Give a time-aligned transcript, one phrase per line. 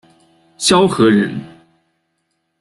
[0.57, 1.31] 萧何人。